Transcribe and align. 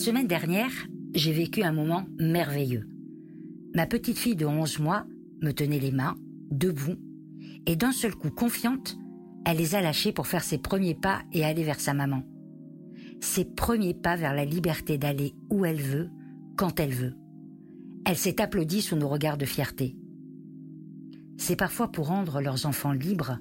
semaine 0.00 0.26
dernière, 0.26 0.72
j'ai 1.12 1.30
vécu 1.30 1.62
un 1.62 1.72
moment 1.72 2.06
merveilleux. 2.18 2.88
Ma 3.74 3.86
petite 3.86 4.16
fille 4.16 4.34
de 4.34 4.46
11 4.46 4.78
mois 4.78 5.04
me 5.42 5.52
tenait 5.52 5.78
les 5.78 5.92
mains, 5.92 6.16
debout, 6.50 6.96
et 7.66 7.76
d'un 7.76 7.92
seul 7.92 8.14
coup 8.14 8.30
confiante, 8.30 8.96
elle 9.44 9.58
les 9.58 9.74
a 9.74 9.82
lâchés 9.82 10.12
pour 10.12 10.26
faire 10.26 10.42
ses 10.42 10.56
premiers 10.56 10.94
pas 10.94 11.20
et 11.34 11.44
aller 11.44 11.64
vers 11.64 11.80
sa 11.80 11.92
maman. 11.92 12.22
Ses 13.20 13.44
premiers 13.44 13.92
pas 13.92 14.16
vers 14.16 14.32
la 14.32 14.46
liberté 14.46 14.96
d'aller 14.96 15.34
où 15.50 15.66
elle 15.66 15.82
veut, 15.82 16.08
quand 16.56 16.80
elle 16.80 16.94
veut. 16.94 17.14
Elle 18.06 18.16
s'est 18.16 18.40
applaudie 18.40 18.80
sous 18.80 18.96
nos 18.96 19.08
regards 19.08 19.38
de 19.38 19.44
fierté. 19.44 19.98
C'est 21.36 21.56
parfois 21.56 21.92
pour 21.92 22.06
rendre 22.06 22.40
leurs 22.40 22.64
enfants 22.64 22.92
libres, 22.92 23.38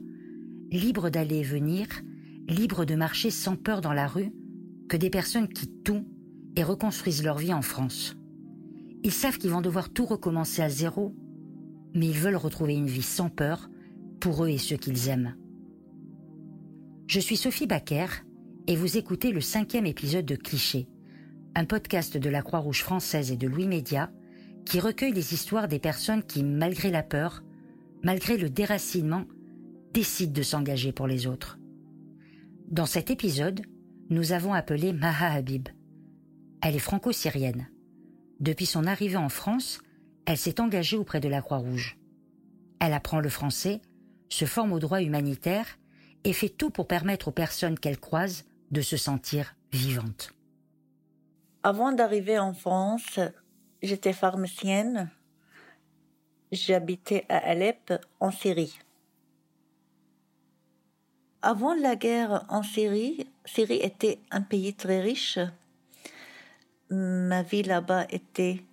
libres 0.72 1.10
d'aller 1.10 1.38
et 1.38 1.44
venir, 1.44 1.88
libres 2.50 2.84
de 2.84 2.96
marcher 2.96 3.30
sans 3.30 3.56
peur 3.56 3.80
dans 3.80 3.94
la 3.94 4.08
rue, 4.08 4.34
que 4.90 4.98
des 4.98 5.10
personnes 5.10 5.48
quittent 5.48 5.86
tout 5.86 6.06
et 6.56 6.64
reconstruisent 6.64 7.24
leur 7.24 7.38
vie 7.38 7.54
en 7.54 7.62
France. 7.62 8.16
Ils 9.04 9.12
savent 9.12 9.38
qu'ils 9.38 9.52
vont 9.52 9.62
devoir 9.62 9.90
tout 9.90 10.06
recommencer 10.06 10.62
à 10.62 10.70
zéro, 10.70 11.16
mais 11.94 12.08
ils 12.08 12.18
veulent 12.18 12.36
retrouver 12.36 12.76
une 12.76 12.88
vie 12.88 13.02
sans 13.02 13.30
peur 13.30 13.70
pour 14.20 14.44
eux 14.44 14.50
et 14.50 14.58
ceux 14.58 14.78
qu'ils 14.78 15.08
aiment. 15.08 15.36
Je 17.08 17.20
suis 17.20 17.38
Sophie 17.38 17.68
Baquer 17.68 18.08
et 18.68 18.76
vous 18.76 18.98
écoutez 18.98 19.32
le 19.32 19.42
cinquième 19.42 19.86
épisode 19.86 20.26
de 20.26 20.36
Cliché, 20.36 20.88
un 21.56 21.66
podcast 21.66 22.18
de 22.18 22.30
la 22.30 22.42
Croix-Rouge 22.42 22.84
française 22.84 23.32
et 23.32 23.38
de 23.38 23.48
Louis 23.48 23.68
Média 23.68 24.12
qui 24.66 24.80
recueille 24.80 25.14
les 25.14 25.34
histoires 25.34 25.68
des 25.68 25.80
personnes 25.80 26.24
qui, 26.24 26.44
malgré 26.44 26.92
la 26.92 27.02
peur, 27.02 27.44
malgré 28.04 28.38
le 28.38 28.50
déracinement, 28.50 29.26
décident 29.94 30.34
de 30.34 30.44
s'engager 30.44 30.92
pour 30.92 31.08
les 31.08 31.26
autres. 31.26 31.58
Dans 32.70 32.86
cet 32.86 33.10
épisode, 33.10 33.62
nous 34.12 34.32
avons 34.32 34.54
appelé 34.54 34.94
Maha 34.94 35.32
Habib. 35.32 35.70
Elle 36.62 36.76
est 36.76 36.80
franco-syrienne. 36.80 37.70
Depuis 38.40 38.66
son 38.66 38.86
arrivée 38.86 39.18
en 39.18 39.30
France, 39.30 39.80
elle 40.26 40.38
s'est 40.38 40.60
engagée 40.60 40.98
auprès 40.98 41.20
de 41.20 41.30
la 41.30 41.42
Croix-Rouge. 41.42 41.98
Elle 42.80 42.94
apprend 42.94 43.20
le 43.20 43.30
français, 43.30 43.82
se 44.30 44.46
forme 44.46 44.74
au 44.74 44.80
droit 44.80 45.02
humanitaire 45.02 45.78
et 46.24 46.34
fait 46.34 46.50
tout 46.50 46.70
pour 46.70 46.88
permettre 46.88 47.30
aux 47.30 47.34
personnes 47.34 47.80
qu'elle 47.80 48.00
croise 48.00 48.46
de 48.72 48.82
se 48.82 48.98
sentir 48.98 49.56
vivantes. 49.72 50.34
Avant 51.64 51.92
d'arriver 51.92 52.40
en 52.40 52.54
France, 52.54 53.20
j'étais 53.82 54.14
pharmacienne. 54.14 55.10
J'habitais 56.52 57.26
à 57.30 57.38
Alep, 57.38 57.94
en 58.20 58.32
Syrie. 58.32 58.80
Avant 61.42 61.74
la 61.74 61.96
guerre 61.96 62.46
en 62.50 62.64
Syrie, 62.64 63.28
Syrie 63.46 63.80
était 63.82 64.20
un 64.32 64.42
pays 64.42 64.74
très 64.74 65.02
riche. 65.02 65.40
Ma 66.90 67.44
vie 67.44 67.64
là-bas 67.64 68.06
était 68.10 68.64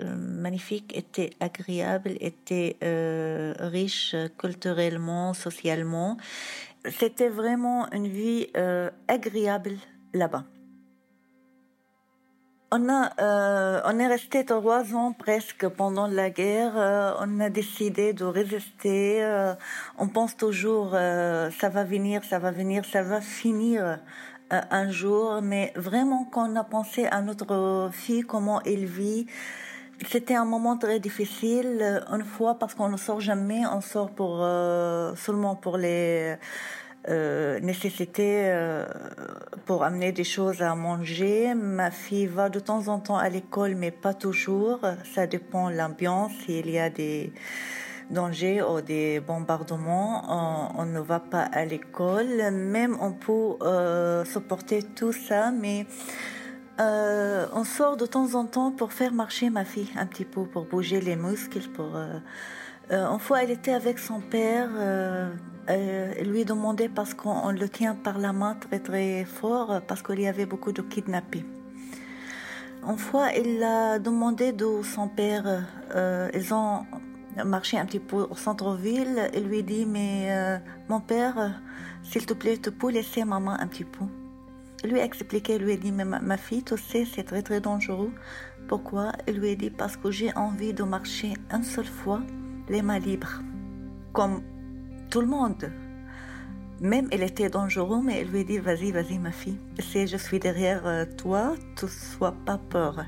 euh, 0.00 0.14
magnifique, 0.16 0.96
était 0.96 1.30
agréable, 1.40 2.12
était 2.20 2.76
euh, 2.82 3.54
riche 3.58 4.16
culturellement, 4.38 5.34
socialement. 5.34 6.16
C'était 6.98 7.28
vraiment 7.28 7.90
une 7.92 8.08
vie 8.08 8.48
euh, 8.56 8.90
agréable 9.08 9.76
là-bas. 10.12 10.44
On, 12.72 12.88
a, 12.88 13.12
euh, 13.20 13.80
on 13.84 14.00
est 14.00 14.08
resté 14.08 14.44
trois 14.44 14.94
ans 14.96 15.12
presque 15.12 15.68
pendant 15.68 16.08
la 16.08 16.28
guerre. 16.28 16.72
Euh, 16.76 17.12
on 17.20 17.38
a 17.38 17.48
décidé 17.48 18.12
de 18.12 18.24
résister. 18.24 19.22
Euh, 19.22 19.54
on 19.96 20.08
pense 20.08 20.36
toujours 20.36 20.90
ça 20.90 21.68
va 21.68 21.84
venir, 21.84 22.24
ça 22.24 22.40
va 22.40 22.50
venir, 22.50 22.84
ça 22.84 23.02
va 23.02 23.20
finir 23.20 24.00
un 24.50 24.90
jour. 24.90 25.40
Mais 25.42 25.72
vraiment, 25.76 26.24
quand 26.24 26.50
on 26.50 26.56
a 26.56 26.64
pensé 26.64 27.06
à 27.06 27.20
notre 27.22 27.90
fille, 27.92 28.22
comment 28.22 28.60
elle 28.62 28.84
vit, 28.84 29.26
c'était 30.08 30.34
un 30.34 30.44
moment 30.44 30.76
très 30.76 31.00
difficile. 31.00 32.02
Une 32.10 32.24
fois 32.24 32.58
parce 32.58 32.74
qu'on 32.74 32.88
ne 32.88 32.96
sort 32.96 33.20
jamais, 33.20 33.62
on 33.66 33.80
sort 33.80 34.10
pour 34.10 34.38
seulement 35.16 35.56
pour 35.56 35.76
les 35.76 36.36
euh, 37.06 37.60
nécessité 37.60 38.44
euh, 38.46 38.86
pour 39.66 39.84
amener 39.84 40.10
des 40.10 40.24
choses 40.24 40.62
à 40.62 40.74
manger. 40.74 41.52
Ma 41.54 41.90
fille 41.90 42.26
va 42.26 42.48
de 42.48 42.58
temps 42.58 42.88
en 42.88 42.98
temps 42.98 43.18
à 43.18 43.28
l'école, 43.28 43.74
mais 43.74 43.90
pas 43.90 44.14
toujours. 44.14 44.80
Ça 45.14 45.26
dépend 45.26 45.68
de 45.68 45.74
l'ambiance. 45.74 46.32
S'il 46.46 46.70
y 46.70 46.78
a 46.78 46.88
des 46.88 47.30
dangers 48.10 48.62
ou 48.62 48.80
des 48.80 49.20
bombardements, 49.20 50.72
on, 50.78 50.84
ne 50.84 51.00
va 51.00 51.20
pas 51.20 51.42
à 51.42 51.64
l'école. 51.64 52.50
Même 52.52 52.96
on 53.00 53.12
peut 53.12 53.56
euh, 53.62 54.24
supporter 54.24 54.82
tout 54.82 55.12
ça, 55.12 55.50
mais 55.50 55.86
euh, 56.80 57.46
on 57.52 57.62
sort 57.62 57.96
de 57.96 58.04
temps 58.04 58.34
en 58.34 58.46
temps 58.46 58.72
pour 58.72 58.92
faire 58.92 59.12
marcher 59.12 59.48
ma 59.48 59.64
fille 59.64 59.90
un 59.96 60.06
petit 60.06 60.24
peu, 60.24 60.44
pour 60.44 60.64
bouger 60.64 61.00
les 61.00 61.14
muscles. 61.14 61.68
Pour, 61.72 61.94
euh, 61.94 62.18
une 62.90 63.18
fois, 63.20 63.44
elle 63.44 63.52
était 63.52 63.72
avec 63.72 63.98
son 63.98 64.20
père 64.20 64.70
euh, 64.74 66.14
lui 66.22 66.44
demandait 66.44 66.88
parce 66.88 67.14
qu'on 67.14 67.50
le 67.50 67.68
tient 67.68 67.94
par 67.94 68.18
la 68.18 68.32
main 68.32 68.54
très 68.54 68.80
très 68.80 69.24
fort 69.24 69.80
parce 69.86 70.02
qu'il 70.02 70.20
y 70.20 70.26
avait 70.26 70.46
beaucoup 70.46 70.72
de 70.72 70.82
kidnappés. 70.82 71.44
Une 72.86 72.98
fois, 72.98 73.32
il 73.32 73.62
a 73.62 73.98
demandé 73.98 74.52
de 74.52 74.82
son 74.82 75.08
père, 75.08 75.64
ils 76.34 76.52
ont 76.52 76.84
marché 77.42 77.78
un 77.78 77.86
petit 77.86 77.98
peu 77.98 78.26
au 78.30 78.36
centre-ville, 78.36 79.30
il 79.34 79.44
lui 79.44 79.62
dit 79.62 79.86
mais 79.86 80.28
euh, 80.30 80.58
mon 80.88 81.00
père, 81.00 81.60
s'il 82.02 82.26
te 82.26 82.34
plaît, 82.34 82.58
tu 82.58 82.70
peux 82.70 82.90
laisser 82.90 83.24
maman 83.24 83.52
un 83.58 83.66
petit 83.66 83.84
peu. 83.84 84.04
Il 84.84 84.90
lui 84.90 85.00
a 85.00 85.04
expliqué, 85.04 85.54
il 85.54 85.62
lui 85.62 85.72
a 85.72 85.76
dit 85.76 85.90
mais 85.90 86.04
ma, 86.04 86.36
fille, 86.36 86.62
tu 86.62 86.76
sais, 86.76 87.04
c'est 87.04 87.24
très 87.24 87.42
très 87.42 87.60
dangereux. 87.60 88.12
Pourquoi? 88.68 89.12
Il 89.26 89.38
lui 89.38 89.50
a 89.50 89.54
dit 89.54 89.70
parce 89.70 89.96
que 89.96 90.10
j'ai 90.10 90.32
envie 90.36 90.72
de 90.72 90.84
marcher 90.84 91.34
une 91.50 91.64
seule 91.64 91.86
fois 91.86 92.20
les 92.68 92.82
mains 92.82 92.98
libres, 92.98 93.42
comme 94.12 94.42
tout 95.10 95.20
le 95.20 95.26
monde. 95.26 95.72
Même 96.80 97.08
elle 97.10 97.22
était 97.22 97.48
dangereuse, 97.48 98.02
mais 98.04 98.20
elle 98.20 98.28
lui 98.28 98.44
dit 98.44 98.58
Vas-y, 98.58 98.92
vas-y, 98.92 99.18
ma 99.18 99.32
fille. 99.32 99.58
Si 99.78 100.06
je 100.06 100.16
suis 100.16 100.38
derrière 100.38 100.86
euh, 100.86 101.04
toi, 101.16 101.54
tu 101.76 101.88
sois 101.88 102.34
pas 102.44 102.58
peur. 102.58 103.04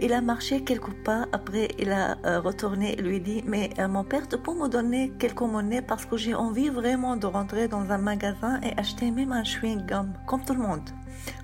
Il 0.00 0.12
a 0.12 0.20
marché 0.20 0.64
quelques 0.64 0.94
pas. 1.04 1.26
Après, 1.32 1.68
il 1.78 1.92
a 1.92 2.16
euh, 2.24 2.40
retourné. 2.40 2.96
Il 2.98 3.04
lui 3.04 3.20
dit 3.20 3.42
Mais 3.46 3.70
euh, 3.78 3.88
mon 3.88 4.04
père, 4.04 4.26
tu 4.28 4.38
peux 4.38 4.54
me 4.54 4.68
donner 4.68 5.12
quelques 5.18 5.42
monnaies 5.42 5.82
parce 5.82 6.06
que 6.06 6.16
j'ai 6.16 6.34
envie 6.34 6.68
vraiment 6.68 7.16
de 7.16 7.26
rentrer 7.26 7.68
dans 7.68 7.90
un 7.90 7.98
magasin 7.98 8.60
et 8.62 8.78
acheter 8.78 9.10
même 9.10 9.32
un 9.32 9.42
chewing-gum, 9.42 10.12
comme 10.26 10.44
tout 10.44 10.54
le 10.54 10.62
monde, 10.62 10.88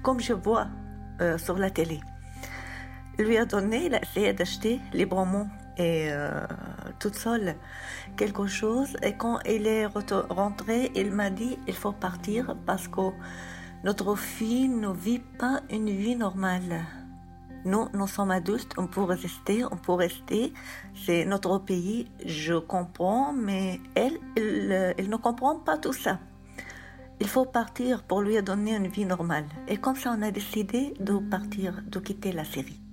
comme 0.03 0.21
je 0.21 0.33
vois 0.33 0.67
sur 1.37 1.57
la 1.57 1.71
télé. 1.71 2.01
Il 3.19 3.27
lui 3.27 3.39
a 3.39 3.45
donné, 3.45 3.87
il 3.87 3.95
a 3.95 4.03
essayé 4.03 4.33
d'acheter 4.33 4.81
librement 4.93 5.47
et 5.77 6.09
euh, 6.11 6.47
toute 6.99 7.15
seule 7.15 7.55
quelque 8.17 8.47
chose. 8.47 8.97
Et 9.03 9.15
quand 9.15 9.39
il 9.47 9.67
est 9.67 9.87
rentré, 9.87 10.91
il 10.95 11.13
m'a 11.13 11.31
dit 11.31 11.59
il 11.67 11.75
faut 11.75 11.93
partir 11.93 12.57
parce 12.67 12.89
que 12.89 13.13
notre 13.85 14.17
fille 14.17 14.69
ne 14.69 14.93
vit 14.93 15.21
pas 15.21 15.61
une 15.71 15.91
vie 15.91 16.17
normale. 16.17 16.85
Nous, 17.65 17.89
nous 17.95 18.07
sommes 18.07 18.31
adultes, 18.31 18.75
on 18.77 18.87
peut 18.87 19.03
résister, 19.03 19.65
on 19.65 19.77
peut 19.77 19.93
rester. 19.93 20.53
C'est 20.95 21.25
notre 21.25 21.59
pays, 21.59 22.11
je 22.25 22.55
comprends, 22.55 23.33
mais 23.33 23.81
elle, 23.95 24.19
elle, 24.37 24.95
elle 24.99 25.09
ne 25.09 25.17
comprend 25.17 25.57
pas 25.57 25.79
tout 25.79 25.95
ça. 25.95 26.19
Il 27.21 27.29
faut 27.29 27.47
partir 27.47 28.03
pour 28.03 28.21
lui 28.21 28.43
donner 28.43 28.77
une 28.77 28.89
vie 28.89 29.07
normale. 29.07 29.47
Et 29.69 29.79
comme 29.79 29.97
ça, 29.97 30.15
on 30.19 30.23
a 30.23 30.31
décidé 30.31 30.95
de 31.01 31.17
partir, 31.19 31.83
de 31.87 31.99
quitter 32.01 32.33
la 32.33 32.45
Syrie. 32.45 32.84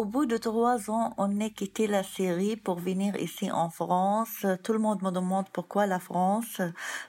Au 0.00 0.06
bout 0.06 0.24
de 0.24 0.38
trois 0.38 0.90
ans, 0.90 1.12
on 1.18 1.42
a 1.42 1.50
quitté 1.50 1.86
la 1.86 2.02
Syrie 2.02 2.56
pour 2.56 2.76
venir 2.76 3.16
ici 3.16 3.50
en 3.50 3.68
France. 3.68 4.46
Tout 4.62 4.72
le 4.72 4.78
monde 4.78 5.02
me 5.02 5.10
demande 5.10 5.50
pourquoi 5.52 5.84
la 5.84 5.98
France. 5.98 6.62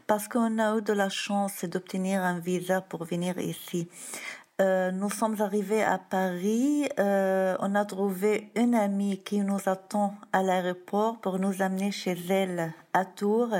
Parce 0.07 0.27
qu'on 0.27 0.59
a 0.59 0.77
eu 0.77 0.81
de 0.81 0.91
la 0.91 1.07
chance 1.07 1.63
d'obtenir 1.63 2.21
un 2.21 2.39
visa 2.39 2.81
pour 2.81 3.05
venir 3.05 3.39
ici. 3.39 3.87
Euh, 4.59 4.91
nous 4.91 5.09
sommes 5.09 5.39
arrivés 5.39 5.81
à 5.81 5.99
Paris. 5.99 6.89
Euh, 6.99 7.55
on 7.61 7.75
a 7.75 7.85
trouvé 7.85 8.51
une 8.57 8.75
amie 8.75 9.19
qui 9.23 9.39
nous 9.39 9.69
attend 9.69 10.13
à 10.33 10.43
l'aéroport 10.43 11.21
pour 11.21 11.39
nous 11.39 11.61
amener 11.61 11.91
chez 11.91 12.17
elle 12.29 12.73
à 12.91 13.05
Tours. 13.05 13.55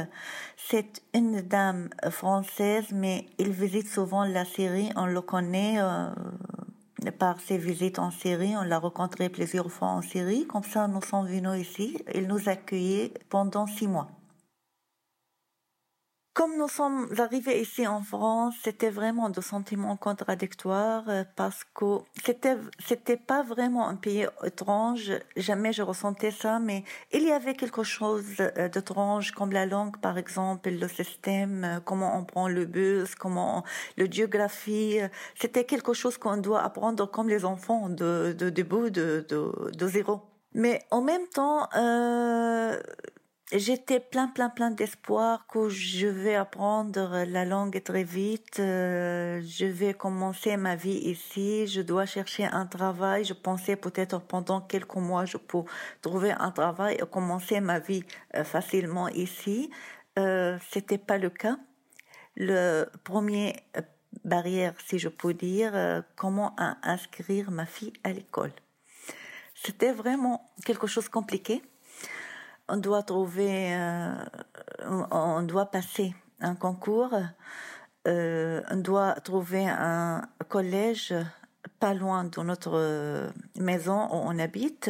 C'est 0.57 1.01
une 1.13 1.39
dame 1.39 1.87
française, 2.09 2.87
mais 2.91 3.27
il 3.37 3.51
visite 3.51 3.87
souvent 3.87 4.25
la 4.25 4.43
Syrie. 4.43 4.91
On 4.97 5.05
le 5.05 5.21
connaît. 5.21 5.75
Euh, 5.79 6.09
par 7.09 7.39
ses 7.39 7.57
visites 7.57 7.99
en 7.99 8.11
Syrie. 8.11 8.55
On 8.55 8.63
l'a 8.63 8.77
rencontré 8.77 9.29
plusieurs 9.29 9.71
fois 9.71 9.87
en 9.87 10.01
Syrie. 10.01 10.45
Comme 10.45 10.63
ça, 10.63 10.87
nous 10.87 11.01
sommes 11.01 11.27
venus 11.27 11.67
ici. 11.67 11.97
Il 12.13 12.27
nous 12.27 12.47
accueillait 12.47 13.13
pendant 13.29 13.65
six 13.65 13.87
mois. 13.87 14.09
Comme 16.41 16.57
nous 16.57 16.67
sommes 16.67 17.07
arrivés 17.19 17.61
ici 17.61 17.85
en 17.85 18.01
France, 18.01 18.55
c'était 18.63 18.89
vraiment 18.89 19.29
de 19.29 19.41
sentiments 19.41 19.95
contradictoires 19.95 21.03
euh, 21.07 21.23
parce 21.35 21.63
que 21.75 21.99
c'était 22.25 22.57
c'était 22.83 23.15
pas 23.15 23.43
vraiment 23.43 23.87
un 23.87 23.93
pays 23.95 24.25
étrange. 24.43 25.11
Jamais 25.35 25.71
je 25.71 25.83
ressentais 25.83 26.31
ça, 26.31 26.57
mais 26.57 26.83
il 27.11 27.21
y 27.21 27.31
avait 27.31 27.53
quelque 27.53 27.83
chose 27.83 28.25
euh, 28.39 28.69
d'étrange 28.69 29.33
comme 29.33 29.51
la 29.51 29.67
langue, 29.67 29.97
par 30.01 30.17
exemple, 30.17 30.71
le 30.71 30.87
système, 30.87 31.63
euh, 31.63 31.79
comment 31.79 32.17
on 32.17 32.23
prend 32.25 32.47
le 32.47 32.65
bus, 32.65 33.13
comment 33.13 33.63
le 33.99 34.07
géographie. 34.09 34.97
C'était 35.35 35.65
quelque 35.65 35.93
chose 35.93 36.17
qu'on 36.17 36.37
doit 36.37 36.63
apprendre 36.63 37.05
comme 37.05 37.29
les 37.29 37.45
enfants 37.45 37.87
de 37.87 38.35
de 38.35 38.49
début 38.49 38.89
de, 38.89 39.27
de 39.79 39.87
zéro. 39.87 40.21
Mais 40.55 40.79
en 40.89 41.01
même 41.01 41.27
temps, 41.27 41.69
j'étais 43.51 43.99
plein, 43.99 44.27
plein, 44.27 44.49
plein 44.49 44.71
d'espoir 44.71 45.45
que 45.47 45.69
je 45.69 46.07
vais 46.07 46.35
apprendre 46.35 47.23
la 47.27 47.45
langue 47.45 47.81
très 47.83 48.03
vite. 48.03 48.59
Euh, 48.59 49.41
je 49.45 49.65
vais 49.65 49.93
commencer 49.93 50.57
ma 50.57 50.75
vie 50.75 50.97
ici. 50.97 51.67
Je 51.67 51.81
dois 51.81 52.05
chercher 52.05 52.45
un 52.45 52.65
travail. 52.65 53.25
Je 53.25 53.33
pensais 53.33 53.75
peut-être 53.75 54.21
pendant 54.21 54.61
quelques 54.61 54.95
mois, 54.95 55.25
je 55.25 55.37
peux 55.37 55.63
trouver 56.01 56.31
un 56.31 56.51
travail 56.51 56.95
et 56.95 57.05
commencer 57.09 57.59
ma 57.59 57.79
vie 57.79 58.03
euh, 58.35 58.43
facilement 58.43 59.07
ici. 59.09 59.69
Euh, 60.19 60.57
C'était 60.69 60.97
pas 60.97 61.17
le 61.17 61.29
cas. 61.29 61.57
Le 62.35 62.85
premier 63.03 63.55
euh, 63.77 63.81
barrière, 64.23 64.73
si 64.87 64.99
je 64.99 65.09
peux 65.09 65.33
dire, 65.33 66.03
comment 66.15 66.55
inscrire 66.83 67.51
ma 67.51 67.65
fille 67.65 67.93
à 68.03 68.11
l'école. 68.13 68.51
C'était 69.53 69.91
vraiment 69.91 70.49
quelque 70.65 70.87
chose 70.87 71.05
de 71.05 71.09
compliqué 71.09 71.61
on 72.71 72.77
doit 72.77 73.03
trouver, 73.03 73.77
on 75.11 75.43
doit 75.43 75.65
passer 75.65 76.15
un 76.39 76.55
concours, 76.55 77.13
euh, 78.07 78.61
on 78.71 78.77
doit 78.77 79.13
trouver 79.15 79.67
un 79.67 80.21
collège 80.47 81.13
pas 81.79 81.93
loin 81.93 82.23
de 82.23 82.41
notre 82.41 83.31
maison 83.55 84.05
où 84.05 84.21
on 84.29 84.39
habite 84.39 84.89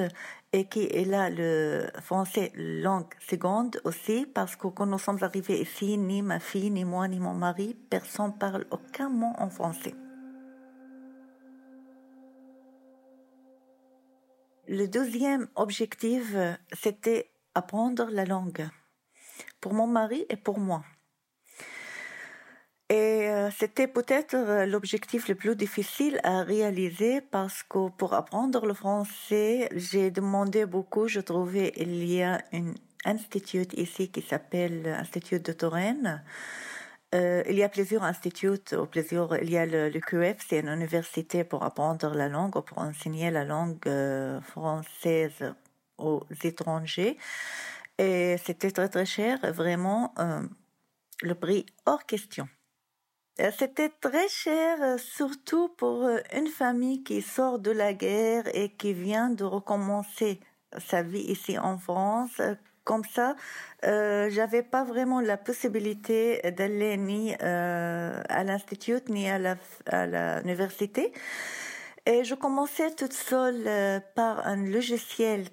et 0.53 0.65
qui 0.65 0.83
est 0.83 1.05
là 1.05 1.29
le 1.29 1.87
français 2.01 2.51
langue 2.55 3.13
seconde 3.19 3.81
aussi 3.83 4.27
parce 4.31 4.55
que 4.55 4.67
quand 4.67 4.85
nous 4.85 4.99
sommes 4.99 5.23
arrivés 5.23 5.61
ici, 5.61 5.97
ni 5.97 6.21
ma 6.21 6.39
fille, 6.39 6.69
ni 6.69 6.85
moi, 6.85 7.07
ni 7.07 7.19
mon 7.19 7.33
mari, 7.33 7.75
personne 7.89 8.37
parle 8.37 8.65
aucun 8.69 9.09
mot 9.09 9.33
en 9.39 9.49
français. 9.49 9.95
Le 14.67 14.85
deuxième 14.87 15.47
objectif, 15.55 16.35
c'était 16.71 17.30
apprendre 17.55 18.09
la 18.11 18.25
langue 18.25 18.67
pour 19.59 19.73
mon 19.73 19.87
mari 19.87 20.25
et 20.29 20.37
pour 20.37 20.59
moi. 20.59 20.83
Et 22.91 23.29
euh, 23.29 23.49
c'était 23.51 23.87
peut-être 23.87 24.35
euh, 24.35 24.65
l'objectif 24.65 25.29
le 25.29 25.35
plus 25.35 25.55
difficile 25.55 26.19
à 26.25 26.43
réaliser 26.43 27.21
parce 27.21 27.63
que 27.63 27.87
pour 27.89 28.13
apprendre 28.13 28.65
le 28.65 28.73
français, 28.73 29.69
j'ai 29.73 30.11
demandé 30.11 30.65
beaucoup. 30.65 31.07
Je 31.07 31.21
trouvais 31.21 31.71
il 31.77 32.03
y 32.03 32.21
a 32.21 32.41
un 32.51 32.73
institut 33.05 33.67
ici 33.77 34.09
qui 34.09 34.21
s'appelle 34.21 34.81
l'Institut 34.83 35.39
de 35.39 35.53
Touraine. 35.53 36.21
Euh, 37.15 37.43
il 37.49 37.55
y 37.55 37.63
a 37.63 37.69
plusieurs 37.69 38.03
instituts, 38.03 38.59
il 38.71 39.49
y 39.49 39.57
a 39.57 39.65
le 39.65 39.99
QF, 39.99 40.45
c'est 40.45 40.59
une 40.59 40.69
université 40.69 41.45
pour 41.45 41.63
apprendre 41.63 42.13
la 42.13 42.27
langue, 42.27 42.59
pour 42.61 42.77
enseigner 42.77 43.31
la 43.31 43.45
langue 43.45 43.89
française 44.41 45.53
aux 46.05 46.25
étrangers. 46.43 47.17
Et 47.97 48.37
c'était 48.43 48.71
très 48.71 48.89
très 48.89 49.05
cher, 49.05 49.39
vraiment 49.53 50.13
euh, 50.19 50.41
le 51.21 51.35
prix 51.35 51.65
hors 51.85 52.05
question. 52.05 52.47
C'était 53.57 53.89
très 53.89 54.27
cher, 54.27 54.77
euh, 54.81 54.97
surtout 54.97 55.69
pour 55.69 56.03
euh, 56.03 56.17
une 56.35 56.47
famille 56.47 57.03
qui 57.03 57.21
sort 57.21 57.59
de 57.59 57.71
la 57.71 57.93
guerre 57.93 58.43
et 58.53 58.69
qui 58.75 58.93
vient 58.93 59.29
de 59.29 59.43
recommencer 59.43 60.39
sa 60.77 61.01
vie 61.01 61.21
ici 61.21 61.57
en 61.57 61.77
France. 61.77 62.39
Comme 62.83 63.03
ça, 63.03 63.35
euh, 63.85 64.29
j'avais 64.29 64.63
pas 64.63 64.83
vraiment 64.83 65.21
la 65.21 65.37
possibilité 65.37 66.41
d'aller 66.57 66.97
ni 66.97 67.33
euh, 67.41 68.21
à 68.29 68.43
l'institut 68.43 69.01
ni 69.07 69.29
à 69.29 69.39
la 69.39 69.55
à 69.85 70.05
l'université. 70.41 71.13
Et 72.05 72.23
je 72.23 72.35
commençais 72.35 72.93
toute 72.95 73.13
seule 73.13 74.01
par 74.15 74.45
un 74.47 74.65
logiciel 74.65 75.45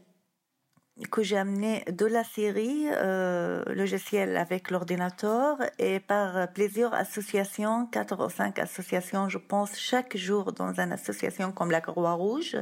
que 1.11 1.23
j'ai 1.23 1.37
amené 1.37 1.85
de 1.91 2.07
la 2.07 2.25
série 2.25 2.87
euh, 2.91 3.63
logiciel 3.75 4.37
avec 4.37 4.71
l'ordinateur 4.71 5.59
et 5.79 6.01
par 6.01 6.53
plusieurs 6.53 6.93
associations, 6.95 7.87
quatre 7.87 8.25
ou 8.25 8.29
cinq 8.31 8.59
associations, 8.59 9.29
je 9.29 9.39
pense, 9.39 9.77
chaque 9.79 10.17
jour 10.17 10.53
dans 10.53 10.81
une 10.81 10.93
association 10.93 11.53
comme 11.53 11.71
la 11.71 11.81
Croix-Rouge. 11.81 12.57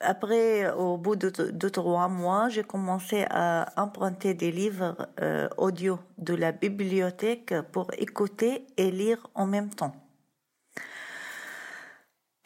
Après, 0.00 0.70
au 0.72 0.96
bout 0.98 1.16
de 1.16 1.30
deux, 1.30 1.70
trois 1.70 2.08
mois, 2.08 2.48
j'ai 2.48 2.62
commencé 2.62 3.24
à 3.30 3.72
emprunter 3.76 4.34
des 4.34 4.52
livres 4.52 4.96
euh, 5.20 5.48
audio 5.56 5.98
de 6.18 6.34
la 6.34 6.52
bibliothèque 6.52 7.54
pour 7.72 7.90
écouter 7.98 8.66
et 8.76 8.90
lire 8.90 9.26
en 9.34 9.46
même 9.46 9.70
temps. 9.70 10.05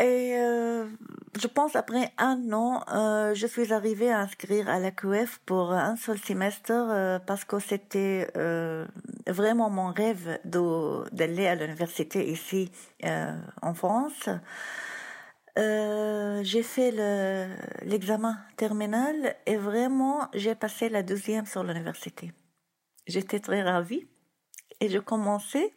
Et 0.01 0.35
euh, 0.35 0.87
je 1.39 1.47
pense 1.47 1.77
après 1.77 2.11
un 2.17 2.53
an, 2.55 2.83
euh, 2.91 3.35
je 3.35 3.47
suis 3.47 3.71
arrivée 3.71 4.11
à 4.11 4.21
inscrire 4.21 4.67
à 4.71 4.79
la 4.79 4.91
QF 4.91 5.41
pour 5.45 5.73
un 5.73 5.95
seul 5.97 6.19
semestre 6.19 6.73
euh, 6.73 7.19
parce 7.19 7.45
que 7.45 7.59
c'était 7.59 8.31
euh, 8.35 8.87
vraiment 9.27 9.69
mon 9.69 9.93
rêve 9.93 10.39
d'aller 10.45 11.47
à 11.47 11.55
l'université 11.55 12.31
ici 12.31 12.73
euh, 13.05 13.39
en 13.61 13.75
France. 13.75 14.31
Euh, 15.59 16.41
j'ai 16.45 16.63
fait 16.63 16.93
l'examen 17.83 18.39
terminal 18.57 19.37
et 19.45 19.59
vraiment 19.59 20.29
j'ai 20.33 20.55
passé 20.55 20.89
la 20.89 21.03
deuxième 21.03 21.45
sur 21.45 21.63
l'université. 21.63 22.33
J'étais 23.07 23.41
très 23.41 23.63
ravie 23.63 24.09
et 24.81 24.89
je 24.89 24.99
commençais 24.99 25.75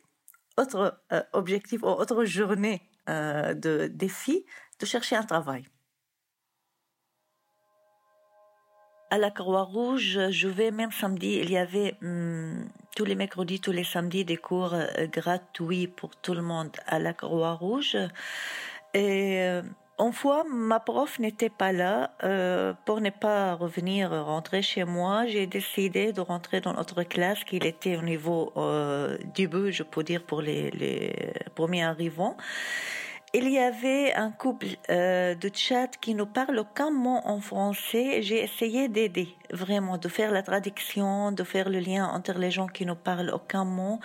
autre 0.55 1.01
objectif, 1.33 1.83
autre 1.83 2.23
journée 2.23 2.81
euh, 3.09 3.53
de 3.53 3.87
défi 3.87 4.45
de 4.79 4.85
chercher 4.85 5.15
un 5.15 5.23
travail. 5.23 5.63
À 9.09 9.17
la 9.19 9.29
Croix-Rouge, 9.29 10.19
je 10.31 10.47
vais 10.47 10.71
même 10.71 10.91
samedi, 10.91 11.39
il 11.43 11.51
y 11.51 11.57
avait 11.57 11.95
hum, 12.01 12.67
tous 12.95 13.05
les 13.05 13.15
mercredis, 13.15 13.59
tous 13.59 13.71
les 13.71 13.83
samedis 13.83 14.25
des 14.25 14.37
cours 14.37 14.73
euh, 14.73 15.07
gratuits 15.07 15.87
pour 15.87 16.15
tout 16.15 16.33
le 16.33 16.41
monde 16.41 16.71
à 16.87 16.97
la 16.97 17.13
Croix-Rouge. 17.13 17.95
Et 18.95 19.41
euh, 19.41 19.61
une 19.99 20.13
fois, 20.13 20.43
ma 20.49 20.79
prof 20.79 21.19
n'était 21.19 21.51
pas 21.51 21.71
là. 21.71 22.11
Euh, 22.23 22.73
pour 22.85 23.01
ne 23.01 23.11
pas 23.11 23.53
revenir 23.53 24.09
rentrer 24.11 24.63
chez 24.63 24.83
moi, 24.83 25.27
j'ai 25.27 25.45
décidé 25.45 26.11
de 26.11 26.21
rentrer 26.21 26.61
dans 26.61 26.73
notre 26.73 27.03
classe, 27.03 27.43
qui 27.43 27.57
était 27.57 27.95
au 27.95 28.01
niveau 28.01 28.51
euh, 28.57 29.17
début, 29.35 29.71
je 29.71 29.83
peux 29.83 30.03
dire, 30.03 30.23
pour 30.23 30.41
les, 30.41 30.71
les 30.71 31.15
premiers 31.53 31.83
arrivants. 31.83 32.35
Il 33.35 33.49
y 33.49 33.57
avait 33.57 34.13
un 34.13 34.29
couple 34.29 34.67
euh, 34.91 35.33
de 35.33 35.49
chat 35.53 35.87
qui 35.99 36.13
ne 36.13 36.23
parle 36.23 36.59
aucun 36.59 36.91
mot 36.91 37.19
en 37.25 37.41
français. 37.41 38.21
J'ai 38.21 38.43
essayé 38.43 38.89
d'aider, 38.89 39.29
vraiment, 39.51 39.97
de 39.97 40.07
faire 40.07 40.31
la 40.31 40.43
traduction, 40.43 41.31
de 41.31 41.43
faire 41.43 41.67
le 41.69 41.79
lien 41.79 42.05
entre 42.05 42.33
les 42.33 42.51
gens 42.51 42.67
qui 42.67 42.85
ne 42.85 42.93
parlent 42.93 43.31
aucun 43.31 43.65
mot, 43.65 43.99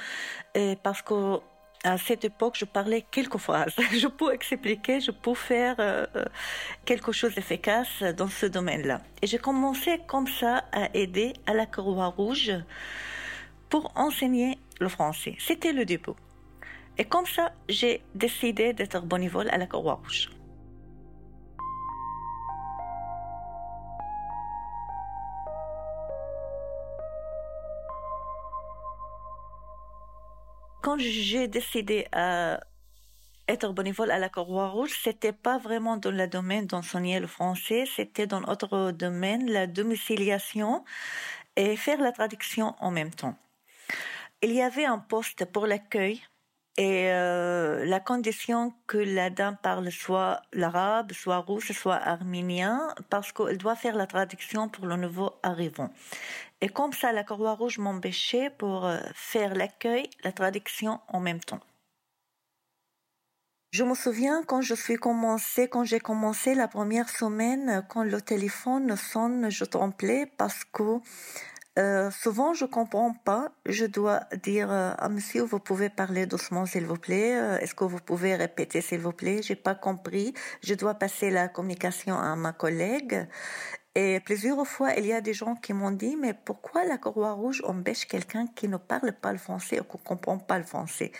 parce 0.82 1.02
que 1.02 1.40
à 1.84 1.96
cette 1.98 2.24
époque, 2.24 2.56
je 2.56 2.64
parlais 2.64 3.04
quelques 3.10 3.38
phrases. 3.38 3.74
Je 3.92 4.08
peux 4.08 4.32
expliquer, 4.32 5.00
je 5.00 5.10
peux 5.10 5.34
faire 5.34 5.76
euh, 5.78 6.06
quelque 6.84 7.12
chose 7.12 7.34
d'efficace 7.34 8.02
dans 8.16 8.28
ce 8.28 8.46
domaine-là. 8.46 9.00
Et 9.22 9.26
j'ai 9.26 9.38
commencé 9.38 10.00
comme 10.06 10.26
ça 10.26 10.64
à 10.72 10.88
aider 10.94 11.34
à 11.46 11.54
la 11.54 11.66
Croix-Rouge 11.66 12.52
pour 13.68 13.92
enseigner 13.96 14.58
le 14.80 14.88
français. 14.88 15.36
C'était 15.38 15.72
le 15.72 15.84
début. 15.84 16.16
Et 17.00 17.04
comme 17.04 17.26
ça, 17.26 17.52
j'ai 17.68 18.02
décidé 18.16 18.72
d'être 18.72 19.00
bénévole 19.02 19.48
à 19.50 19.56
la 19.56 19.66
Croix-Rouge. 19.66 20.30
Quand 30.82 30.98
j'ai 30.98 31.46
décidé 31.46 32.08
à 32.10 32.60
être 33.46 33.72
bénévole 33.72 34.10
à 34.10 34.18
la 34.18 34.28
Croix-Rouge, 34.28 34.98
c'était 35.04 35.32
pas 35.32 35.58
vraiment 35.58 35.98
dans 35.98 36.10
le 36.10 36.26
domaine 36.26 36.66
d'enseigner 36.66 37.20
le 37.20 37.28
français, 37.28 37.84
c'était 37.94 38.26
dans 38.26 38.42
autre 38.42 38.90
domaine, 38.90 39.48
la 39.50 39.68
domiciliation 39.68 40.84
et 41.54 41.76
faire 41.76 42.00
la 42.00 42.10
traduction 42.10 42.74
en 42.80 42.90
même 42.90 43.10
temps. 43.10 43.36
Il 44.42 44.52
y 44.52 44.62
avait 44.62 44.84
un 44.84 44.98
poste 44.98 45.44
pour 45.44 45.66
l'accueil 45.66 46.22
Et 46.78 47.10
euh, 47.10 47.84
la 47.86 47.98
condition 47.98 48.72
que 48.86 48.98
la 48.98 49.30
dame 49.30 49.56
parle 49.60 49.90
soit 49.90 50.42
l'arabe, 50.52 51.10
soit 51.10 51.40
russe, 51.40 51.72
soit 51.72 51.96
arménien, 51.96 52.94
parce 53.10 53.32
qu'elle 53.32 53.58
doit 53.58 53.74
faire 53.74 53.96
la 53.96 54.06
traduction 54.06 54.68
pour 54.68 54.86
le 54.86 54.94
nouveau 54.94 55.32
arrivant. 55.42 55.90
Et 56.60 56.68
comme 56.68 56.92
ça, 56.92 57.10
la 57.10 57.24
Croix-Rouge 57.24 57.78
m'empêchait 57.78 58.50
pour 58.50 58.86
euh, 58.86 58.96
faire 59.12 59.56
l'accueil, 59.56 60.08
la 60.22 60.30
traduction 60.30 61.00
en 61.08 61.18
même 61.18 61.40
temps. 61.40 61.60
Je 63.72 63.82
me 63.82 63.96
souviens 63.96 64.44
quand 64.44 64.62
je 64.62 64.76
suis 64.76 64.96
commencé, 64.96 65.68
quand 65.68 65.82
j'ai 65.82 65.98
commencé 65.98 66.54
la 66.54 66.68
première 66.68 67.08
semaine, 67.08 67.84
quand 67.88 68.04
le 68.04 68.22
téléphone 68.22 68.96
sonne, 68.96 69.50
je 69.50 69.64
tremblais 69.64 70.30
parce 70.38 70.64
que 70.64 71.00
euh, 71.78 72.10
souvent, 72.10 72.54
je 72.54 72.64
comprends 72.64 73.12
pas. 73.12 73.52
Je 73.66 73.84
dois 73.84 74.22
dire 74.42 74.70
euh, 74.70 74.92
à 74.98 75.08
monsieur, 75.08 75.42
vous 75.42 75.60
pouvez 75.60 75.88
parler 75.90 76.26
doucement, 76.26 76.66
s'il 76.66 76.86
vous 76.86 76.96
plaît. 76.96 77.36
Euh, 77.36 77.58
est-ce 77.58 77.74
que 77.74 77.84
vous 77.84 77.98
pouvez 77.98 78.34
répéter, 78.34 78.80
s'il 78.80 79.00
vous 79.00 79.12
plaît? 79.12 79.42
J'ai 79.42 79.54
pas 79.54 79.76
compris. 79.76 80.34
Je 80.62 80.74
dois 80.74 80.94
passer 80.94 81.30
la 81.30 81.46
communication 81.46 82.18
à 82.18 82.34
ma 82.34 82.52
collègue. 82.52 83.28
Et 83.94 84.20
plusieurs 84.20 84.66
fois, 84.66 84.94
il 84.94 85.06
y 85.06 85.12
a 85.12 85.20
des 85.20 85.34
gens 85.34 85.54
qui 85.54 85.72
m'ont 85.72 85.92
dit, 85.92 86.16
mais 86.16 86.34
pourquoi 86.34 86.84
la 86.84 86.98
Croix-Rouge 86.98 87.62
empêche 87.64 88.06
quelqu'un 88.06 88.46
qui 88.46 88.68
ne 88.68 88.76
parle 88.76 89.12
pas 89.12 89.32
le 89.32 89.38
français 89.38 89.80
ou 89.80 89.84
qui 89.84 89.98
ne 89.98 90.02
comprend 90.02 90.38
pas 90.38 90.58
le 90.58 90.64
français? 90.64 91.12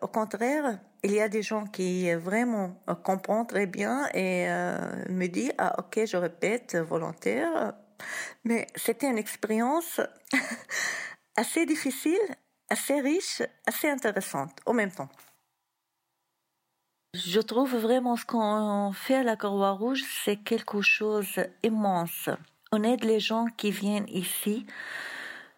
Au 0.00 0.08
contraire, 0.08 0.78
il 1.02 1.12
y 1.12 1.20
a 1.20 1.28
des 1.28 1.42
gens 1.42 1.64
qui 1.64 2.12
vraiment 2.14 2.80
comprennent 3.04 3.46
très 3.46 3.66
bien 3.66 4.08
et 4.14 4.46
me 5.08 5.26
disent, 5.26 5.52
ah 5.58 5.76
ok, 5.78 6.06
je 6.06 6.16
répète 6.16 6.76
volontaire, 6.76 7.74
mais 8.44 8.66
c'était 8.74 9.08
une 9.08 9.18
expérience 9.18 10.00
assez 11.36 11.66
difficile, 11.66 12.18
assez 12.68 13.00
riche, 13.00 13.42
assez 13.66 13.88
intéressante 13.88 14.52
en 14.66 14.74
même 14.74 14.92
temps. 14.92 15.08
Je 17.14 17.40
trouve 17.40 17.74
vraiment 17.74 18.16
ce 18.16 18.26
qu'on 18.26 18.92
fait 18.92 19.16
à 19.16 19.22
la 19.22 19.36
Croix-Rouge, 19.36 20.04
c'est 20.24 20.36
quelque 20.36 20.82
chose 20.82 21.40
d'immense. 21.62 22.28
On 22.70 22.82
aide 22.82 23.02
les 23.04 23.18
gens 23.18 23.46
qui 23.56 23.70
viennent 23.70 24.08
ici. 24.08 24.66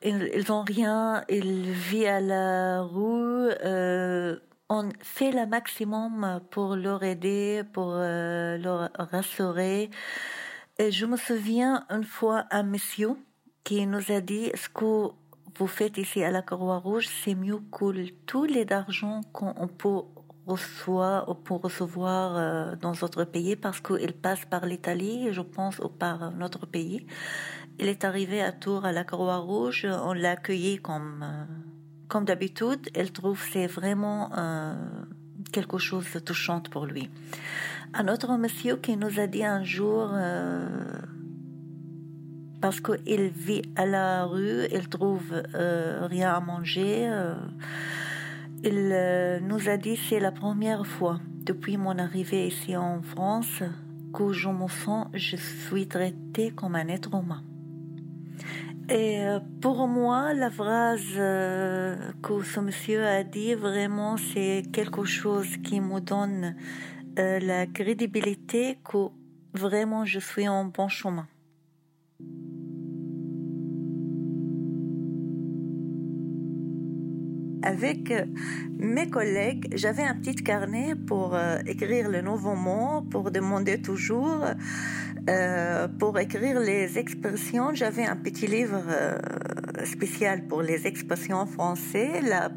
Ils 0.02 0.44
n'ont 0.48 0.62
rien, 0.62 1.24
ils 1.28 1.72
vivent 1.72 2.06
à 2.06 2.20
la 2.20 2.82
rue. 2.82 3.50
Euh, 3.64 4.38
on 4.68 4.88
fait 5.00 5.32
le 5.32 5.44
maximum 5.46 6.40
pour 6.50 6.76
leur 6.76 7.02
aider, 7.02 7.64
pour 7.72 7.94
euh, 7.94 8.56
leur 8.56 8.88
rassurer. 8.94 9.90
Je 10.88 11.04
me 11.04 11.18
souviens 11.18 11.84
une 11.90 12.04
fois 12.04 12.46
un 12.50 12.62
monsieur 12.62 13.10
qui 13.64 13.86
nous 13.86 14.10
a 14.10 14.22
dit 14.22 14.50
ce 14.54 14.70
que 14.70 15.10
vous 15.58 15.66
faites 15.66 15.98
ici 15.98 16.24
à 16.24 16.30
la 16.30 16.40
Croix-Rouge, 16.40 17.06
c'est 17.22 17.34
mieux 17.34 17.58
que 17.70 18.08
tous 18.24 18.44
les 18.46 18.66
argent 18.72 19.20
qu'on 19.30 19.68
peut 19.68 20.00
recevoir 20.46 22.36
euh, 22.36 22.76
dans 22.76 22.94
notre 23.02 23.24
pays 23.24 23.56
parce 23.56 23.82
qu'il 23.82 24.14
passe 24.14 24.46
par 24.46 24.64
l'Italie, 24.64 25.28
je 25.32 25.42
pense, 25.42 25.80
ou 25.80 25.90
par 25.90 26.30
notre 26.30 26.64
pays. 26.66 27.06
Il 27.78 27.86
est 27.86 28.02
arrivé 28.02 28.40
à 28.40 28.50
Tours 28.50 28.86
à 28.86 28.92
la 28.92 29.04
Croix-Rouge, 29.04 29.86
on 29.86 30.14
l'a 30.14 30.30
accueilli 30.30 30.78
comme, 30.78 31.22
euh, 31.22 31.44
comme 32.08 32.24
d'habitude. 32.24 32.88
Elle 32.94 33.12
trouve 33.12 33.38
c'est 33.52 33.66
vraiment 33.66 34.30
euh, 34.34 34.74
quelque 35.52 35.76
chose 35.76 36.10
de 36.14 36.20
touchant 36.20 36.60
pour 36.60 36.86
lui. 36.86 37.10
Un 37.92 38.06
autre 38.06 38.36
monsieur 38.36 38.76
qui 38.76 38.96
nous 38.96 39.18
a 39.18 39.26
dit 39.26 39.44
un 39.44 39.64
jour, 39.64 40.10
euh, 40.12 40.64
parce 42.60 42.80
qu'il 42.80 43.30
vit 43.30 43.62
à 43.74 43.84
la 43.84 44.26
rue, 44.26 44.66
il 44.72 44.88
trouve 44.88 45.42
euh, 45.56 46.06
rien 46.06 46.34
à 46.34 46.40
manger, 46.40 47.08
euh, 47.08 47.34
il 48.62 49.44
nous 49.44 49.68
a 49.68 49.76
dit 49.76 49.96
c'est 50.08 50.20
la 50.20 50.30
première 50.30 50.86
fois 50.86 51.18
depuis 51.42 51.76
mon 51.76 51.98
arrivée 51.98 52.46
ici 52.46 52.76
en 52.76 53.02
France 53.02 53.64
que 54.14 54.32
je 54.32 54.48
me 54.48 54.68
sens, 54.68 55.08
je 55.12 55.34
suis 55.34 55.88
traité 55.88 56.52
comme 56.52 56.76
un 56.76 56.86
être 56.86 57.12
humain. 57.12 57.42
Et 58.88 59.24
pour 59.60 59.88
moi, 59.88 60.32
la 60.32 60.50
phrase 60.50 61.14
que 61.14 62.42
ce 62.42 62.60
monsieur 62.60 63.04
a 63.06 63.22
dit, 63.22 63.54
vraiment, 63.54 64.16
c'est 64.16 64.64
quelque 64.72 65.04
chose 65.04 65.56
qui 65.62 65.80
me 65.80 66.00
donne 66.00 66.56
la 67.16 67.66
crédibilité 67.66 68.78
que 68.84 69.08
vraiment 69.54 70.04
je 70.04 70.20
suis 70.20 70.48
en 70.48 70.64
bon 70.64 70.88
chemin. 70.88 71.26
Avec 77.62 78.10
euh, 78.10 78.24
mes 78.78 79.10
collègues, 79.10 79.68
j'avais 79.76 80.02
un 80.02 80.14
petit 80.14 80.34
carnet 80.34 80.94
pour 80.94 81.34
euh, 81.34 81.58
écrire 81.66 82.08
les 82.08 82.22
nouveaux 82.22 82.54
mots, 82.54 83.02
pour 83.02 83.30
demander 83.30 83.82
toujours, 83.82 84.46
pour 85.98 86.18
écrire 86.18 86.58
les 86.58 86.98
expressions. 86.98 87.74
J'avais 87.74 88.04
un 88.04 88.16
petit 88.16 88.46
livre 88.46 88.82
spécial 89.84 90.46
pour 90.48 90.62
les 90.62 90.86
expressions 90.86 91.46
françaises. 91.46 92.24
La 92.26 92.50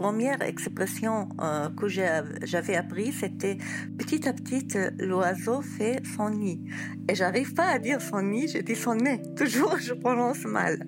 première 0.00 0.40
expression 0.40 1.28
euh, 1.42 1.68
que 1.78 1.86
j'avais 1.86 2.74
appris, 2.74 3.12
c'était 3.12 3.58
petit 3.98 4.26
à 4.26 4.32
petit, 4.32 4.66
l'oiseau 4.98 5.60
fait 5.60 6.00
son 6.16 6.30
nid. 6.30 6.64
Et 7.06 7.14
j'arrive 7.14 7.52
pas 7.52 7.66
à 7.66 7.78
dire 7.78 8.00
son 8.00 8.22
nid, 8.22 8.48
je 8.48 8.60
dis 8.60 8.76
son 8.76 8.94
nez. 8.94 9.20
Toujours, 9.36 9.76
je 9.78 9.92
prononce 9.92 10.44
mal. 10.46 10.86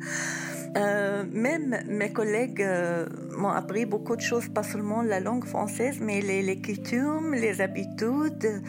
Euh, 0.78 1.24
même 1.30 1.82
mes 1.88 2.10
collègues 2.10 2.62
euh, 2.62 3.06
m'ont 3.36 3.50
appris 3.50 3.84
beaucoup 3.84 4.16
de 4.16 4.22
choses, 4.22 4.48
pas 4.48 4.62
seulement 4.62 5.02
la 5.02 5.20
langue 5.20 5.44
française, 5.44 5.98
mais 6.00 6.22
les, 6.22 6.40
les 6.40 6.62
coutumes, 6.62 7.34
les 7.34 7.60
habitudes. 7.60 8.62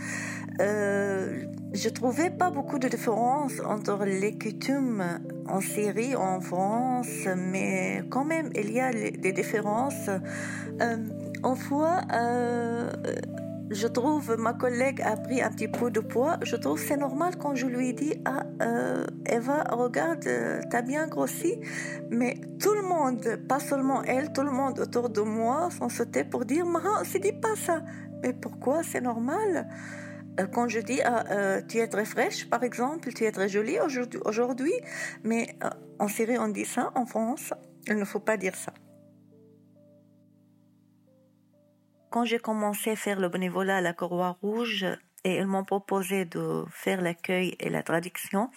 Euh, 0.60 1.46
je 1.74 1.90
trouvais 1.90 2.30
pas 2.30 2.52
beaucoup 2.52 2.78
de 2.78 2.88
différence 2.88 3.54
entre 3.66 4.06
les 4.06 4.38
coutumes 4.38 5.04
en 5.48 5.60
Syrie, 5.60 6.16
en 6.16 6.40
France, 6.40 7.28
mais 7.36 8.04
quand 8.10 8.26
même 8.26 8.50
il 8.56 8.72
y 8.72 8.80
a 8.80 8.92
des 8.92 9.32
différences. 9.32 10.10
Euh, 10.82 10.98
en 11.42 11.56
fois, 11.56 12.02
euh, 12.14 12.92
je 13.72 13.88
trouve 13.88 14.36
ma 14.38 14.54
collègue 14.54 15.02
a 15.02 15.18
pris 15.18 15.42
un 15.42 15.50
petit 15.50 15.68
peu 15.68 15.90
de 15.90 16.00
poids. 16.00 16.38
Je 16.44 16.56
trouve 16.56 16.80
c'est 16.80 16.98
normal 16.98 17.38
quand 17.40 17.56
je 17.56 17.66
lui 17.66 17.94
dis 17.94 18.14
ah 18.26 18.44
euh, 18.62 19.06
Eva 19.26 19.64
regarde 19.72 20.30
t'as 20.70 20.82
bien 20.84 21.08
grossi, 21.08 21.60
mais 22.12 22.36
tout 22.60 22.74
le 22.76 22.84
monde, 22.84 23.40
pas 23.50 23.60
seulement 23.60 24.04
elle, 24.04 24.32
tout 24.32 24.44
le 24.44 24.52
monde 24.52 24.80
autour 24.80 25.10
de 25.10 25.22
moi 25.22 25.70
sont 25.72 25.90
sautés 25.90 26.24
pour 26.24 26.46
dire 26.46 26.68
Maran, 26.68 27.04
c'est 27.04 27.20
dit 27.20 27.32
pas 27.32 27.56
ça. 27.56 27.82
Mais 28.22 28.32
pourquoi? 28.32 28.84
C'est 28.84 29.02
normal? 29.02 29.68
Euh, 30.40 30.48
quand 30.48 30.68
je 30.68 30.80
dis 30.80 31.02
ah, 31.04 31.26
euh, 31.32 31.62
tu 31.62 31.78
es 31.78 31.88
très 31.88 32.06
fraîche, 32.06 32.50
par 32.50 32.64
exemple, 32.64 33.14
tu 33.14 33.24
es 33.26 33.32
très 33.32 33.50
jolie 33.50 33.78
aujourd'hui, 34.26 34.74
mais 35.24 35.56
euh, 35.64 35.70
en 36.00 36.08
Syrie 36.08 36.38
on 36.40 36.48
dit 36.48 36.66
ça, 36.66 36.92
en 36.96 37.06
France, 37.06 37.54
il 37.88 37.98
ne 37.98 38.06
faut 38.06 38.20
pas 38.20 38.38
dire 38.38 38.56
ça. 38.56 38.74
Quand 42.10 42.26
j'ai 42.26 42.40
commencé 42.40 42.92
à 42.92 42.96
faire 42.96 43.20
le 43.20 43.30
bénévolat 43.30 43.78
à 43.78 43.82
la 43.82 43.94
Croix-Rouge 43.94 44.86
et 45.24 45.38
ils 45.38 45.48
m'ont 45.48 45.64
proposé 45.66 46.26
de 46.26 46.64
faire 46.70 47.02
l'accueil 47.02 47.56
et 47.60 47.70
la 47.70 47.84
traduction, 47.84 48.50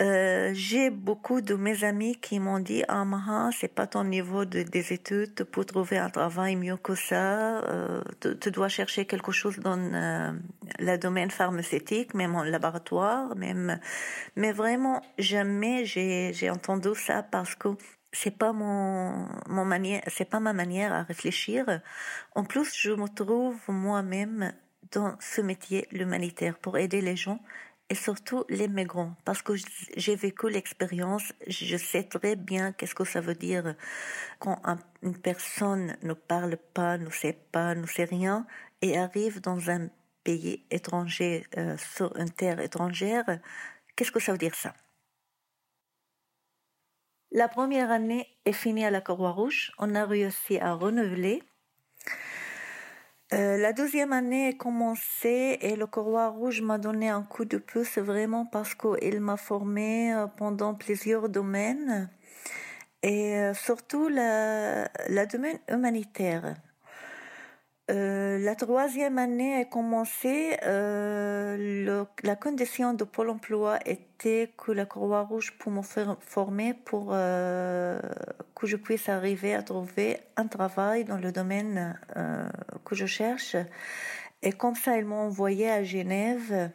euh, 0.00 0.50
j'ai 0.54 0.90
beaucoup 0.90 1.40
de 1.40 1.54
mes 1.54 1.84
amis 1.84 2.16
qui 2.16 2.40
m'ont 2.40 2.58
dit 2.58 2.82
ah 2.88 3.04
Maha 3.04 3.50
c'est 3.56 3.72
pas 3.72 3.86
ton 3.86 4.02
niveau 4.02 4.44
de, 4.44 4.62
des 4.62 4.92
études. 4.92 5.44
Pour 5.44 5.64
trouver 5.66 5.98
un 5.98 6.10
travail 6.10 6.56
mieux 6.56 6.76
que 6.76 6.96
ça 6.96 7.62
euh, 7.68 8.02
tu, 8.40 8.50
dois 8.50 8.68
chercher 8.68 9.06
quelque 9.06 9.30
chose 9.30 9.60
dans 9.60 9.78
euh, 9.78 10.32
le 10.80 10.96
domaine 10.96 11.30
pharmaceutique 11.30 12.12
même 12.14 12.34
en 12.34 12.42
laboratoire 12.42 13.36
même 13.36 13.78
mais 14.34 14.50
vraiment 14.50 15.00
jamais 15.16 15.84
j'ai 15.84 16.32
j'ai 16.32 16.50
entendu 16.50 16.88
ça 16.96 17.22
parce 17.22 17.54
que 17.54 17.68
c'est 18.10 18.36
pas 18.36 18.52
mon 18.52 19.28
mon 19.48 19.64
manière 19.64 20.02
c'est 20.08 20.28
pas 20.28 20.40
ma 20.40 20.52
manière 20.52 20.92
à 20.92 21.04
réfléchir. 21.04 21.80
En 22.34 22.42
plus 22.42 22.74
je 22.76 22.90
me 22.90 23.06
trouve 23.06 23.60
moi-même 23.68 24.52
dans 24.90 25.14
ce 25.20 25.40
métier 25.40 25.86
l'humanitaire 25.92 26.58
pour 26.58 26.78
aider 26.78 27.00
les 27.00 27.14
gens 27.16 27.38
et 27.94 27.96
surtout 27.96 28.44
les 28.48 28.66
migrants, 28.66 29.14
parce 29.24 29.40
que 29.40 29.52
j'ai 29.96 30.16
vécu 30.16 30.50
l'expérience, 30.50 31.32
je 31.46 31.76
sais 31.76 32.02
très 32.02 32.34
bien 32.34 32.72
qu'est-ce 32.72 32.96
que 32.96 33.04
ça 33.04 33.20
veut 33.20 33.36
dire 33.36 33.76
quand 34.40 34.60
une 35.04 35.16
personne 35.16 35.96
ne 36.02 36.12
parle 36.12 36.56
pas, 36.56 36.98
ne 36.98 37.08
sait 37.10 37.38
pas, 37.52 37.76
ne 37.76 37.86
sait 37.86 38.10
rien, 38.16 38.48
et 38.82 38.98
arrive 38.98 39.40
dans 39.40 39.70
un 39.70 39.90
pays 40.24 40.66
étranger, 40.72 41.46
euh, 41.56 41.76
sur 41.76 42.16
une 42.16 42.30
terre 42.30 42.58
étrangère, 42.58 43.26
qu'est-ce 43.94 44.10
que 44.10 44.18
ça 44.18 44.32
veut 44.32 44.38
dire 44.38 44.56
ça? 44.56 44.74
La 47.30 47.46
première 47.46 47.92
année 47.92 48.26
est 48.44 48.58
finie 48.64 48.84
à 48.84 48.90
la 48.90 49.02
Croix-Rouge, 49.02 49.70
on 49.78 49.94
a 49.94 50.04
réussi 50.04 50.58
à 50.58 50.72
renouveler 50.72 51.44
euh, 53.34 53.56
la 53.56 53.72
deuxième 53.72 54.12
année 54.12 54.50
est 54.50 54.56
commencée 54.56 55.58
et 55.60 55.74
le 55.74 55.88
Croix 55.88 56.28
Rouge 56.28 56.62
m'a 56.62 56.78
donné 56.78 57.08
un 57.08 57.22
coup 57.24 57.44
de 57.44 57.58
pouce 57.58 57.98
vraiment 57.98 58.46
parce 58.46 58.76
qu'il 58.76 59.20
m'a 59.20 59.36
formé 59.36 60.14
euh, 60.14 60.28
pendant 60.28 60.74
plusieurs 60.74 61.28
domaines 61.28 62.08
et 63.02 63.36
euh, 63.36 63.52
surtout 63.52 64.08
la, 64.08 64.88
la 65.08 65.26
domaine 65.26 65.58
humanitaire. 65.68 66.54
Euh, 67.90 68.38
la 68.38 68.54
troisième 68.54 69.18
année 69.18 69.60
a 69.60 69.64
commencé. 69.66 70.56
Euh, 70.64 72.04
la 72.22 72.36
condition 72.36 72.94
de 72.94 73.04
Pôle 73.04 73.28
emploi 73.28 73.78
était 73.84 74.52
que 74.56 74.72
la 74.72 74.86
Croix-Rouge 74.86 75.58
pour 75.58 75.70
me 75.70 75.82
former 75.82 76.72
pour 76.72 77.10
euh, 77.10 78.00
que 78.54 78.66
je 78.66 78.76
puisse 78.76 79.08
arriver 79.10 79.54
à 79.54 79.62
trouver 79.62 80.18
un 80.36 80.46
travail 80.46 81.04
dans 81.04 81.18
le 81.18 81.30
domaine 81.30 81.98
que 82.84 82.94
je 82.94 83.06
cherche. 83.06 83.56
Et 84.42 84.52
comme 84.52 84.74
ça, 84.74 84.96
ils 84.96 85.04
m'ont 85.04 85.26
envoyé 85.26 85.70
à 85.70 85.82
Genève, 85.84 86.70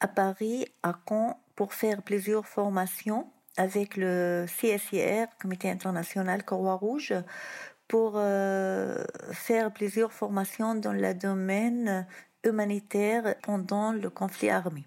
à 0.00 0.08
Paris, 0.08 0.66
à 0.82 0.94
Caen, 1.06 1.38
pour 1.54 1.74
faire 1.74 2.02
plusieurs 2.02 2.46
formations 2.46 3.26
avec 3.56 3.96
le 3.96 4.46
CSIR, 4.46 5.26
Comité 5.40 5.70
international 5.70 6.44
Croix-Rouge, 6.44 7.14
pour 7.90 8.12
euh, 8.14 9.02
faire 9.32 9.72
plusieurs 9.72 10.12
formations 10.12 10.76
dans 10.76 10.92
le 10.92 11.12
domaine 11.12 12.06
humanitaire 12.44 13.34
pendant 13.42 13.90
le 13.90 14.08
conflit 14.08 14.48
armé. 14.48 14.84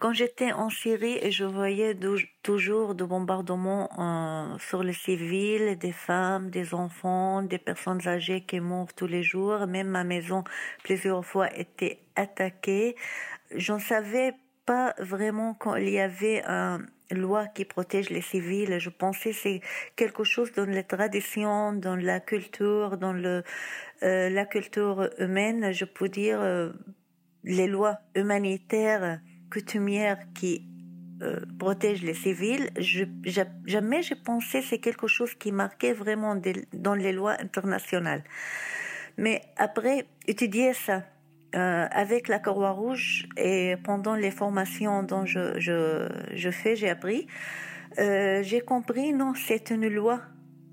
Quand 0.00 0.12
j'étais 0.12 0.52
en 0.52 0.70
Syrie 0.70 1.18
et 1.20 1.32
je 1.32 1.44
voyais 1.44 1.98
toujours 2.44 2.94
de 2.94 3.04
bombardements 3.04 3.88
euh, 3.98 4.56
sur 4.58 4.84
les 4.84 4.92
civils, 4.92 5.76
des 5.78 5.92
femmes, 5.92 6.50
des 6.50 6.74
enfants, 6.74 7.42
des 7.42 7.58
personnes 7.58 8.06
âgées 8.06 8.42
qui 8.42 8.60
mourent 8.60 8.94
tous 8.94 9.08
les 9.08 9.24
jours, 9.24 9.66
même 9.66 9.88
ma 9.88 10.04
maison 10.04 10.44
plusieurs 10.84 11.24
fois 11.24 11.52
était 11.56 11.98
attaquée, 12.14 12.94
j'en 13.56 13.80
savais 13.80 14.34
pas 14.66 14.94
vraiment 14.98 15.54
qu'il 15.54 15.88
y 15.88 16.00
avait 16.00 16.42
un, 16.46 16.80
loi 17.10 17.46
qui 17.46 17.64
protège 17.64 18.10
les 18.10 18.22
civils. 18.22 18.78
Je 18.78 18.90
pensais 18.90 19.32
c'est 19.32 19.60
quelque 19.94 20.24
chose 20.24 20.52
dans 20.52 20.64
les 20.64 20.84
traditions, 20.84 21.72
dans 21.72 21.96
la 21.96 22.18
culture, 22.18 22.96
dans 22.96 23.12
le 23.12 23.44
euh, 24.02 24.30
la 24.30 24.44
culture 24.46 25.08
humaine. 25.18 25.72
Je 25.72 25.84
peux 25.84 26.08
dire 26.08 26.40
euh, 26.40 26.72
les 27.44 27.66
lois 27.66 27.98
humanitaires, 28.16 29.20
coutumières 29.52 30.18
qui 30.34 30.66
euh, 31.22 31.40
protègent 31.58 32.02
les 32.02 32.14
civils. 32.14 32.70
Je, 32.78 33.04
jamais 33.66 34.02
j'ai 34.02 34.16
pensé 34.16 34.62
c'est 34.62 34.78
quelque 34.78 35.06
chose 35.06 35.34
qui 35.34 35.52
marquait 35.52 35.92
vraiment 35.92 36.40
dans 36.72 36.94
les 36.94 37.12
lois 37.12 37.36
internationales. 37.38 38.24
Mais 39.16 39.42
après 39.56 40.06
étudier 40.26 40.72
ça 40.72 41.04
euh, 41.54 41.86
avec 41.90 42.28
la 42.28 42.38
Croix-Rouge 42.38 43.28
et 43.36 43.76
pendant 43.84 44.14
les 44.14 44.30
formations 44.30 45.02
dont 45.02 45.24
je 45.24 46.50
fais, 46.50 46.76
j'ai 46.76 46.90
appris, 46.90 47.26
euh, 47.98 48.42
j'ai 48.42 48.60
compris, 48.60 49.12
non, 49.12 49.34
c'est 49.34 49.70
une 49.70 49.88
loi 49.88 50.20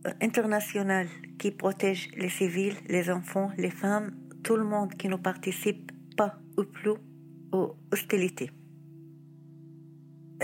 euh, 0.08 0.12
internationale 0.22 1.08
qui 1.38 1.52
protège 1.52 2.10
les 2.16 2.30
civils, 2.30 2.76
les 2.88 3.12
enfants, 3.12 3.52
les 3.58 3.70
femmes, 3.70 4.12
tout 4.44 4.56
le 4.56 4.64
monde 4.64 4.96
qui 4.96 5.08
ne 5.08 5.18
participe 5.18 5.92
pas 6.18 6.36
ou 6.58 6.64
plus 6.64 6.94
aux 7.52 7.76
hostilités 7.92 8.50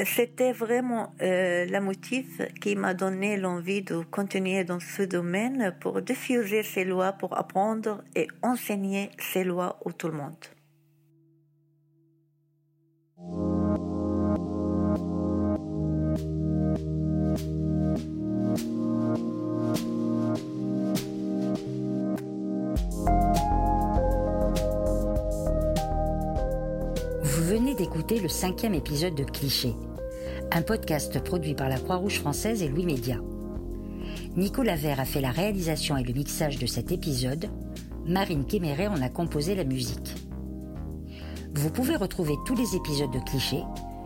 c'était 0.05 0.51
vraiment 0.51 1.13
euh, 1.21 1.65
la 1.65 1.81
motif 1.81 2.41
qui 2.61 2.75
m'a 2.75 2.93
donné 2.93 3.37
l'envie 3.37 3.81
de 3.81 3.97
continuer 4.11 4.63
dans 4.63 4.79
ce 4.79 5.03
domaine 5.03 5.75
pour 5.79 6.01
diffuser 6.01 6.63
ces 6.63 6.83
lois, 6.83 7.13
pour 7.13 7.37
apprendre 7.37 8.03
et 8.15 8.27
enseigner 8.41 9.09
ces 9.17 9.43
lois 9.43 9.79
à 9.85 9.91
tout 9.91 10.07
le 10.07 10.13
monde. 10.13 10.56
Le 28.27 28.33
cinquième 28.33 28.73
épisode 28.73 29.15
de 29.15 29.23
Cliché, 29.23 29.73
un 30.51 30.61
podcast 30.61 31.17
produit 31.23 31.53
par 31.53 31.69
la 31.69 31.79
Croix-Rouge 31.79 32.19
française 32.19 32.61
et 32.61 32.67
Louis 32.67 32.85
Média. 32.85 33.15
Nicolas 34.35 34.75
Vert 34.75 34.99
a 34.99 35.05
fait 35.05 35.21
la 35.21 35.31
réalisation 35.31 35.95
et 35.95 36.03
le 36.03 36.11
mixage 36.11 36.59
de 36.59 36.65
cet 36.65 36.91
épisode. 36.91 37.45
Marine 38.05 38.45
Kéméré 38.45 38.89
en 38.89 39.01
a 39.01 39.07
composé 39.07 39.55
la 39.55 39.63
musique. 39.63 40.13
Vous 41.53 41.69
pouvez 41.69 41.95
retrouver 41.95 42.33
tous 42.45 42.53
les 42.53 42.75
épisodes 42.75 43.13
de 43.13 43.19
Cliché 43.19 43.63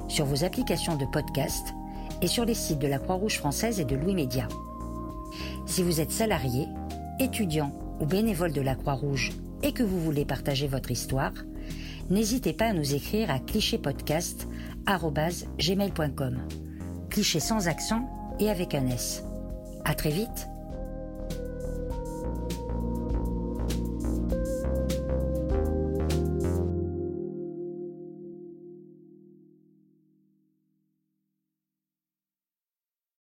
sur 0.07 0.25
vos 0.25 0.43
applications 0.43 0.97
de 0.97 1.05
podcast 1.11 1.73
et 2.21 2.27
sur 2.27 2.45
les 2.45 2.53
sites 2.53 2.77
de 2.77 2.87
la 2.87 2.99
Croix-Rouge 2.99 3.39
française 3.39 3.79
et 3.79 3.85
de 3.85 3.95
Louis 3.95 4.13
Média. 4.13 4.47
Si 5.65 5.81
vous 5.81 5.99
êtes 5.99 6.11
salarié, 6.11 6.67
étudiant 7.19 7.73
ou 7.99 8.05
bénévole 8.05 8.53
de 8.53 8.61
la 8.61 8.75
Croix-Rouge 8.75 9.31
et 9.63 9.71
que 9.71 9.81
vous 9.81 9.99
voulez 9.99 10.25
partager 10.25 10.67
votre 10.67 10.91
histoire, 10.91 11.33
n'hésitez 12.09 12.53
pas 12.53 12.65
à 12.65 12.73
nous 12.73 12.93
écrire 12.93 13.31
à 13.31 13.39
clichépodcast.gmail.com. 13.39 16.37
Cliché 17.09 17.39
sans 17.39 17.67
accent 17.67 18.09
et 18.39 18.49
avec 18.49 18.75
un 18.75 18.87
S. 18.87 19.23
À 19.85 19.93
très 19.93 20.11
vite 20.11 20.47